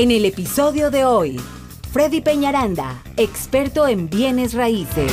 [0.00, 1.40] En el episodio de hoy,
[1.90, 5.10] Freddy Peñaranda, experto en bienes raíces.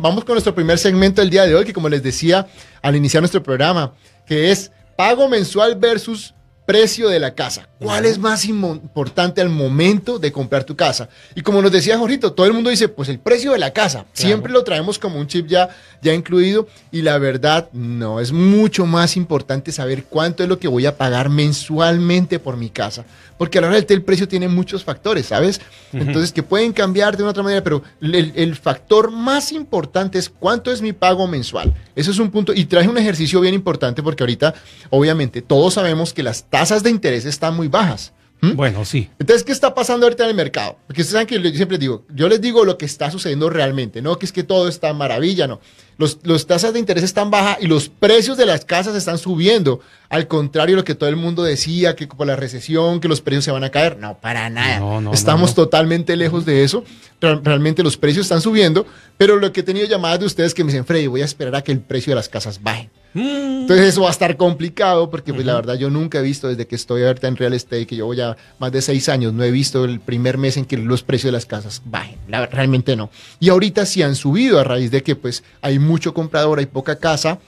[0.00, 2.48] Vamos con nuestro primer segmento del día de hoy, que como les decía
[2.82, 3.94] al iniciar nuestro programa,
[4.26, 7.68] que es pago mensual versus precio de la casa.
[7.78, 11.08] ¿Cuál es más importante al momento de comprar tu casa?
[11.34, 14.06] Y como nos decía Jorito, todo el mundo dice, pues el precio de la casa.
[14.12, 15.68] Siempre lo traemos como un chip ya,
[16.00, 16.68] ya incluido.
[16.92, 20.96] Y la verdad, no, es mucho más importante saber cuánto es lo que voy a
[20.96, 23.04] pagar mensualmente por mi casa.
[23.36, 25.60] Porque a la hora del el precio tiene muchos factores, ¿sabes?
[25.92, 30.28] Entonces, que pueden cambiar de una otra manera, pero el, el factor más importante es
[30.28, 31.74] cuánto es mi pago mensual.
[31.96, 32.52] Eso es un punto.
[32.54, 34.54] Y traje un ejercicio bien importante porque ahorita,
[34.90, 38.12] obviamente, todos sabemos que las tasas de interés están muy bajas.
[38.42, 38.56] ¿Mm?
[38.56, 39.08] Bueno, sí.
[39.18, 40.76] Entonces, ¿qué está pasando ahorita en el mercado?
[40.86, 44.02] Porque ustedes saben que yo siempre digo, yo les digo lo que está sucediendo realmente,
[44.02, 45.60] no que es que todo está maravilla, no.
[45.96, 49.80] Los, los tasas de interés están bajas y los precios de las casas están subiendo.
[50.10, 53.22] Al contrario de lo que todo el mundo decía, que por la recesión, que los
[53.22, 53.96] precios se van a caer.
[53.96, 55.00] No, para nada.
[55.12, 56.84] Estamos totalmente lejos de eso.
[57.20, 58.84] Realmente los precios están subiendo,
[59.16, 61.54] pero lo que he tenido llamadas de ustedes que me dicen, Freddy, voy a esperar
[61.54, 62.90] a que el precio de las casas baje.
[63.14, 66.66] Entonces eso va a estar complicado porque pues la verdad yo nunca he visto desde
[66.66, 69.50] que estoy ahorita en real estate, que llevo ya más de seis años, no he
[69.50, 72.18] visto el primer mes en que los precios de las casas bajen.
[72.28, 73.10] realmente no.
[73.40, 76.96] Y ahorita sí han subido a raíz de que pues hay mucho comprador, hay poca
[76.96, 77.38] casa.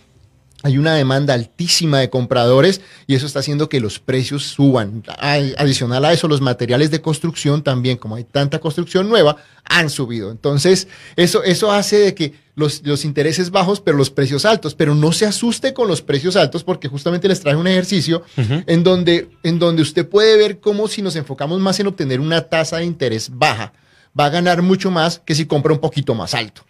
[0.64, 5.02] Hay una demanda altísima de compradores y eso está haciendo que los precios suban.
[5.18, 10.30] Adicional a eso, los materiales de construcción también, como hay tanta construcción nueva, han subido.
[10.30, 14.74] Entonces, eso, eso hace de que los, los, intereses bajos, pero los precios altos.
[14.74, 18.82] Pero no se asuste con los precios altos, porque justamente les traje un ejercicio en,
[18.82, 22.78] donde, en donde usted puede ver cómo si nos enfocamos más en obtener una tasa
[22.78, 23.74] de interés baja
[24.18, 26.64] va a ganar mucho más que si compra un poquito más alto.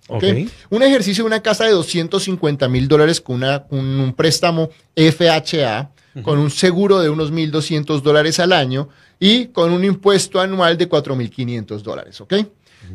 [0.71, 5.91] Un ejercicio de una casa de 250 mil dólares con, una, un préstamo FHA,
[6.23, 10.89] con un seguro de unos 1.200 dólares al año y con un impuesto anual de
[10.89, 12.21] 4.500 dólares.
[12.21, 12.35] ¿ok?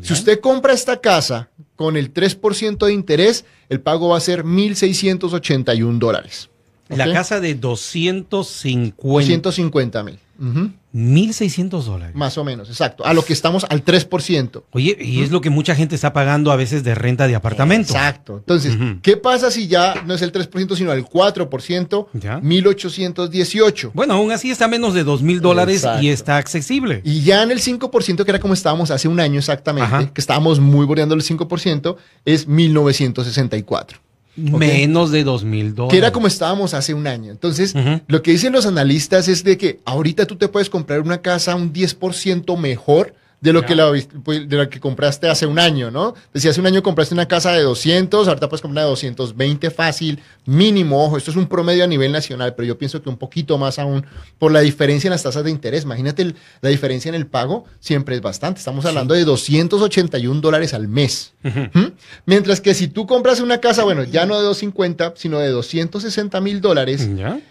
[0.00, 4.44] Si usted compra esta casa con el 3% de interés, el pago va a ser
[4.44, 6.48] 1.681 dólares.
[6.96, 8.96] La casa de 250.
[8.98, 10.18] 250 mil.
[10.40, 12.16] 1.600 dólares.
[12.16, 13.04] Más o menos, exacto.
[13.04, 14.62] A lo que estamos al 3%.
[14.70, 17.92] Oye, y es lo que mucha gente está pagando a veces de renta de apartamento.
[17.92, 18.38] Exacto.
[18.38, 22.06] Entonces, ¿qué pasa si ya no es el 3%, sino el 4%?
[22.14, 22.40] ¿Ya?
[22.40, 23.90] 1.818.
[23.92, 27.02] Bueno, aún así está menos de 2.000 dólares y está accesible.
[27.04, 30.58] Y ya en el 5%, que era como estábamos hace un año exactamente, que estábamos
[30.58, 33.96] muy bordeando el 5%, es 1.964.
[34.36, 35.92] Menos de dos mil dólares.
[35.92, 37.30] Que era como estábamos hace un año.
[37.30, 37.74] Entonces,
[38.06, 41.54] lo que dicen los analistas es de que ahorita tú te puedes comprar una casa
[41.54, 43.90] un 10% mejor de lo, que la,
[44.22, 46.14] pues, de lo que compraste hace un año, ¿no?
[46.34, 50.20] Si hace un año compraste una casa de 200, ahorita puedes comprar de 220 fácil,
[50.44, 53.56] mínimo, ojo, esto es un promedio a nivel nacional, pero yo pienso que un poquito
[53.56, 54.04] más aún
[54.38, 55.84] por la diferencia en las tasas de interés.
[55.84, 58.58] Imagínate la diferencia en el pago, siempre es bastante.
[58.58, 61.32] Estamos hablando de 281 dólares al mes.
[61.42, 61.86] ¿Mm?
[62.26, 66.40] Mientras que si tú compras una casa, bueno, ya no de 250, sino de 260
[66.40, 67.08] mil dólares,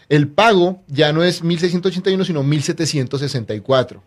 [0.09, 4.01] el pago ya no es 1.681, sino 1.764.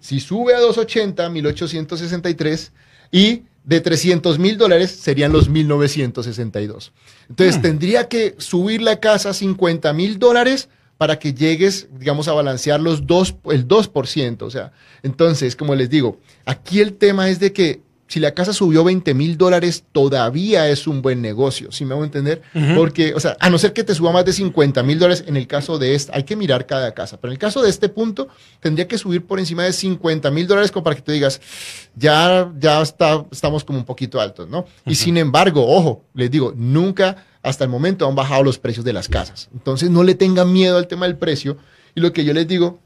[0.00, 2.72] Si sube a 280, 1863
[3.10, 6.92] y de 300 mil dólares serían los 1962.
[7.28, 7.62] Entonces mm.
[7.62, 10.68] tendría que subir la casa a 50 mil dólares
[10.98, 14.42] para que llegues, digamos, a balancear los dos, el 2%.
[14.42, 17.80] O sea, entonces, como les digo, aquí el tema es de que
[18.12, 22.04] si la casa subió 20 mil dólares, todavía es un buen negocio, si me hago
[22.04, 22.42] entender?
[22.76, 25.38] Porque, o sea, a no ser que te suba más de 50 mil dólares, en
[25.38, 27.88] el caso de este, hay que mirar cada casa, pero en el caso de este
[27.88, 28.28] punto,
[28.60, 31.40] tendría que subir por encima de 50 mil dólares como para que te digas,
[31.96, 34.66] ya, ya está, estamos como un poquito altos, ¿no?
[34.84, 38.92] Y sin embargo, ojo, les digo, nunca hasta el momento han bajado los precios de
[38.92, 39.48] las casas.
[39.54, 41.56] Entonces, no le tengan miedo al tema del precio.
[41.94, 42.78] Y lo que yo les digo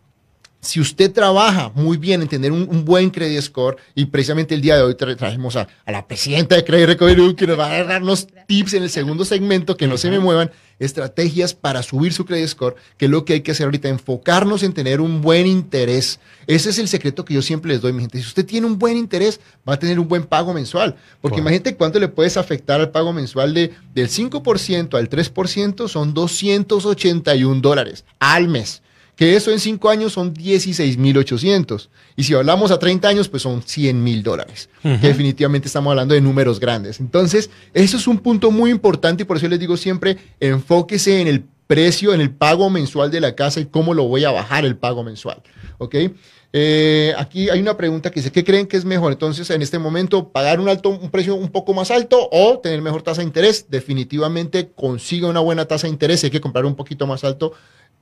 [0.60, 4.76] si usted trabaja muy bien en tener un, buen credit score, y precisamente el día
[4.76, 8.74] de hoy trajimos a, la presidenta de Credit Recovery que nos va a darnos tips
[8.74, 12.76] en el segundo segmento, que no se me muevan, estrategias para subir su credit score,
[12.96, 16.20] que es lo que hay que hacer ahorita, enfocarnos en tener un buen interés.
[16.46, 18.20] Ese es el secreto que yo siempre les doy, mi gente.
[18.20, 20.96] Si usted tiene un buen interés, va a tener un buen pago mensual.
[21.20, 26.12] Porque imagínate cuánto le puedes afectar al pago mensual de, del 5% al 3%, son
[26.12, 28.82] 281 dólares al mes
[29.16, 31.88] que eso en cinco años son 16.800.
[32.16, 36.14] Y si hablamos a 30 años, pues son 100 mil dólares, que definitivamente estamos hablando
[36.14, 37.00] de números grandes.
[37.00, 41.28] Entonces, eso es un punto muy importante y por eso les digo siempre, enfóquese en
[41.28, 44.64] el precio, en el pago mensual de la casa y cómo lo voy a bajar
[44.66, 45.42] el pago mensual.
[45.78, 45.96] ¿Ok?
[46.52, 49.12] Eh, aquí hay una pregunta que dice, ¿qué creen que es mejor?
[49.12, 52.80] Entonces, en este momento, pagar un, alto, un precio un poco más alto o tener
[52.80, 53.66] mejor tasa de interés.
[53.68, 56.24] Definitivamente consiga una buena tasa de interés.
[56.24, 57.52] hay que comprar un poquito más alto,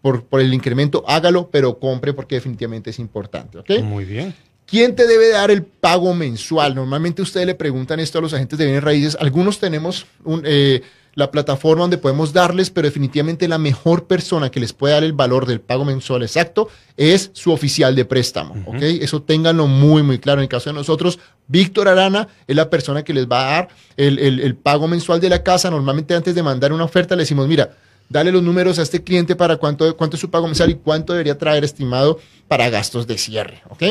[0.05, 3.71] por, por el incremento, hágalo, pero compre porque definitivamente es importante, ¿ok?
[3.83, 4.35] Muy bien.
[4.67, 6.75] ¿Quién te debe dar el pago mensual?
[6.75, 9.17] Normalmente ustedes le preguntan esto a los agentes de bienes raíces.
[9.19, 10.83] Algunos tenemos un, eh,
[11.15, 15.15] la plataforma donde podemos darles, pero definitivamente la mejor persona que les puede dar el
[15.15, 16.69] valor del pago mensual exacto
[16.99, 18.57] es su oficial de préstamo.
[18.67, 18.83] ¿ok?
[18.83, 20.41] Eso ténganlo muy, muy claro.
[20.41, 23.69] En el caso de nosotros, Víctor Arana es la persona que les va a dar
[23.97, 25.71] el, el- el pago mensual de la casa.
[25.71, 27.71] Normalmente antes de mandar una oferta le decimos, mira,
[28.09, 31.13] dale los números a este cliente para cuánto, cuánto es su pago mensual y cuánto
[31.13, 32.19] debería traer estimado
[32.49, 33.63] para gastos de cierre.
[33.71, 33.83] ¿ok?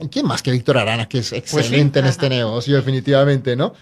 [0.00, 3.74] ¿Y quién más que Víctor Arana, que es excelente en este negocio, definitivamente, ¿no?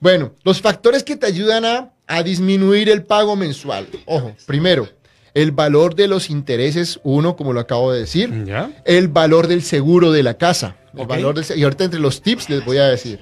[0.00, 3.88] Bueno, los factores que te ayudan a, a disminuir el pago mensual.
[4.06, 4.88] Ojo, primero,
[5.34, 8.44] el valor de los intereses, uno, como lo acabo de decir.
[8.44, 8.70] ¿Ya?
[8.84, 10.76] El valor del seguro de la casa.
[10.96, 13.20] El valor del y ahorita entre los tips les voy a decir.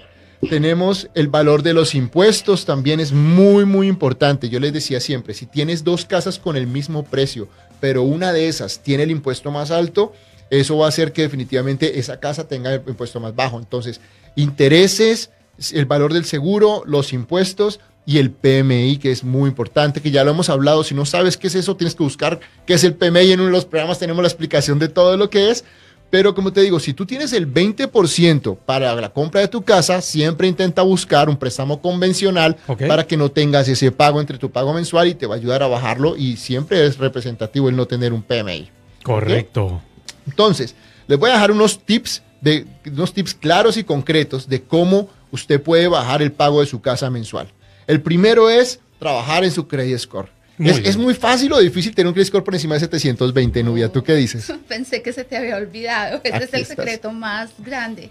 [0.48, 4.48] Tenemos el valor de los impuestos, también es muy, muy importante.
[4.48, 7.48] Yo les decía siempre, si tienes dos casas con el mismo precio,
[7.80, 10.12] pero una de esas tiene el impuesto más alto,
[10.50, 13.58] eso va a hacer que definitivamente esa casa tenga el impuesto más bajo.
[13.58, 14.00] Entonces,
[14.36, 15.30] intereses,
[15.72, 20.22] el valor del seguro, los impuestos y el PMI, que es muy importante, que ya
[20.22, 20.84] lo hemos hablado.
[20.84, 23.32] Si no sabes qué es eso, tienes que buscar qué es el PMI.
[23.32, 25.64] En uno de los programas tenemos la explicación de todo lo que es.
[26.10, 30.00] Pero como te digo, si tú tienes el 20% para la compra de tu casa,
[30.00, 32.56] siempre intenta buscar un préstamo convencional
[32.86, 35.62] para que no tengas ese pago entre tu pago mensual y te va a ayudar
[35.62, 38.70] a bajarlo y siempre es representativo el no tener un PMI.
[39.02, 39.82] Correcto.
[40.26, 40.74] Entonces,
[41.08, 45.60] les voy a dejar unos tips, de, unos tips claros y concretos de cómo usted
[45.60, 47.48] puede bajar el pago de su casa mensual.
[47.86, 50.35] El primero es trabajar en su credit score.
[50.58, 53.62] Muy es, es muy fácil o difícil tener un credit score por encima de 720,
[53.62, 53.90] Nubia.
[53.92, 54.52] ¿Tú qué dices?
[54.68, 56.20] Pensé que se te había olvidado.
[56.24, 56.76] Ese Aquí es el estás.
[56.76, 58.10] secreto más grande.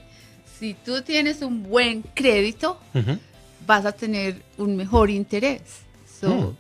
[0.60, 2.80] Si tú tienes un buen crédito,
[3.66, 5.62] vas a tener un mejor interés.
[6.20, 6.56] So, Mm.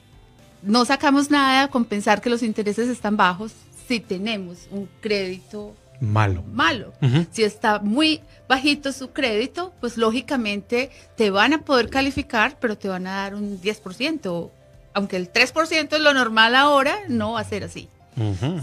[0.72, 3.52] No sacamos nada con pensar que los intereses están bajos
[3.88, 6.44] si tenemos un crédito Malo.
[6.52, 6.92] malo.
[7.31, 12.88] Si está muy bajito su crédito, pues lógicamente te van a poder calificar, pero te
[12.88, 14.50] van a dar un 10%.
[14.95, 17.89] Aunque el 3% es lo normal ahora, no va a ser así.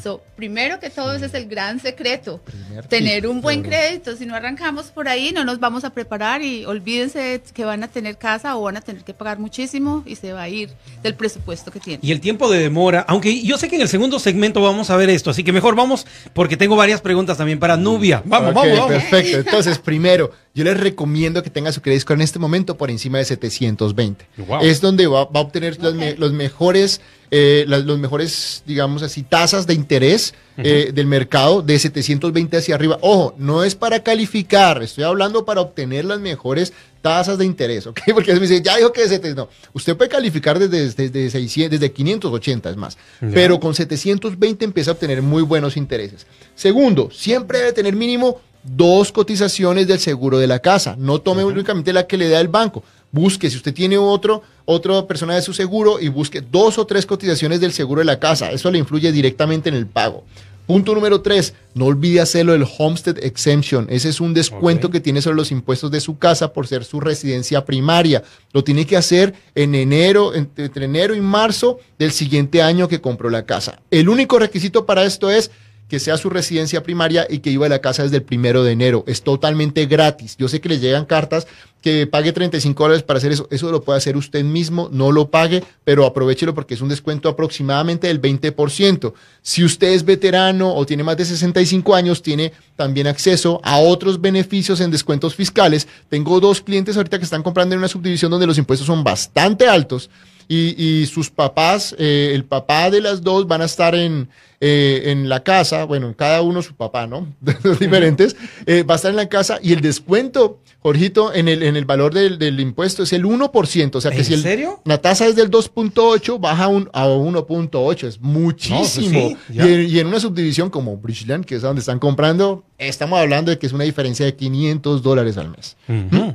[0.03, 2.41] So, primero que todo, ese es el gran secreto.
[2.45, 3.77] Primer Tener tip, un buen claro.
[3.87, 4.17] crédito.
[4.17, 7.89] Si no arrancamos por ahí, no nos vamos a preparar y olvídense que van a
[7.89, 10.71] tener casa o van a tener que pagar muchísimo y se va a ir
[11.03, 12.01] del presupuesto que tienen.
[12.03, 14.97] Y el tiempo de demora, aunque yo sé que en el segundo segmento vamos a
[14.97, 18.23] ver esto, así que mejor vamos porque tengo varias preguntas también para Nubia.
[18.25, 18.93] Vamos, vamos, vamos.
[18.93, 19.39] Perfecto.
[19.47, 23.19] Entonces, primero, yo les recomiendo que tenga su credit score en este momento por encima
[23.19, 24.27] de 720.
[24.47, 24.61] Wow.
[24.63, 25.99] Es donde va, va a obtener los, Ok.
[25.99, 27.01] me- los mejores,
[27.35, 32.75] eh, las- los mejores, digamos así, tasas de interés eh, del mercado de 720 hacia
[32.75, 32.99] arriba.
[33.01, 38.01] Ojo, no es para calificar, estoy hablando para obtener las mejores tasas de interés, ¿ok?
[38.15, 39.47] Porque me dice, ya dijo que de 700.
[39.47, 42.99] No, usted puede calificar desde, desde, 600, desde 580, es más.
[43.33, 46.27] Pero con 720 empieza a obtener muy buenos intereses.
[46.55, 50.97] Segundo, siempre debe tener mínimo dos cotizaciones del seguro de la casa.
[50.99, 52.85] No tome únicamente la que le da el banco.
[53.13, 57.05] Busque, si usted tiene otro, otra persona de su seguro, y busque dos o tres
[57.05, 58.51] cotizaciones del seguro de la casa.
[58.51, 60.25] Eso le influye directamente en el pago.
[60.67, 63.87] Punto número tres, no olvide hacerlo el Homestead Exemption.
[63.91, 67.01] Ese es un descuento que tiene sobre los impuestos de su casa por ser su
[67.01, 68.23] residencia primaria.
[68.53, 73.01] Lo tiene que hacer en enero, entre, entre enero y marzo del siguiente año que
[73.01, 73.83] compró la casa.
[73.91, 75.51] El único requisito para esto es
[75.93, 78.73] que sea su residencia primaria y que iba a la casa desde el primero de
[78.73, 79.05] enero.
[79.07, 80.39] Es totalmente gratis.
[80.39, 81.47] Yo sé que le llegan cartas
[81.83, 83.49] que pague 35 dólares para hacer eso.
[83.51, 87.29] Eso lo puede hacer usted mismo, no lo pague, pero aprovechelo porque es un descuento
[87.29, 89.13] aproximadamente del 20%.
[89.43, 94.21] Si usted es veterano o tiene más de 65 años, tiene también acceso a otros
[94.21, 95.89] beneficios en descuentos fiscales.
[96.09, 99.69] Tengo dos clientes ahorita que están comprando en una subdivisión donde los impuestos son bastante
[99.69, 100.09] altos
[100.49, 104.29] y, y sus papás, eh, el papá de las dos van a estar en,
[104.61, 107.27] eh, en la casa, bueno, cada uno su papá, ¿no?
[107.81, 108.37] Diferentes,
[108.67, 111.85] eh, va a estar en la casa y el descuento, Jorgito, en el, en el
[111.85, 114.81] valor del, del impuesto es el 1%, o sea que ¿En si el, serio?
[114.85, 119.19] la tasa es del 2.8, baja un, a 1.8, es muchísimo.
[119.21, 121.99] No, pues sí, y, en, y en una subdivisión como Bridgeland, que es donde están
[122.01, 125.77] comprando, estamos hablando de que es una diferencia de 500 dólares al mes.
[125.89, 126.35] Ujú.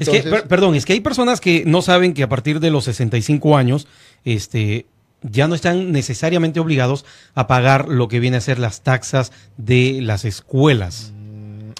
[0.00, 2.70] Es que, per- perdón, es que hay personas que no saben que a partir de
[2.70, 3.86] los 65 años,
[4.24, 4.86] este,
[5.22, 7.04] ya no están necesariamente obligados
[7.34, 11.12] a pagar lo que viene a ser las taxas de las escuelas.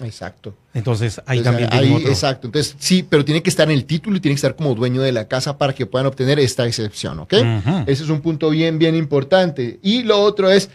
[0.03, 0.55] Exacto.
[0.75, 2.09] Entonces, ahí Entonces, también ahí, tienen otro.
[2.11, 2.47] Exacto.
[2.49, 5.01] Entonces, sí, pero tiene que estar en el título y tiene que estar como dueño
[5.03, 7.35] de la casa para que puedan obtener esta excepción, ¿ok?
[7.87, 9.79] Ese es un punto bien, bien importante.
[9.83, 10.71] Y lo otro es,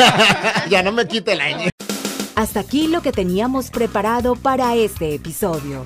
[0.70, 1.70] ya no me quite la ñ.
[2.36, 5.86] Hasta aquí lo que teníamos preparado para este episodio.